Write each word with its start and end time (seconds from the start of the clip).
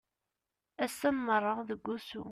Ass-a 0.85 1.09
nmerreɣ 1.15 1.59
deg 1.69 1.83
usu. 1.95 2.23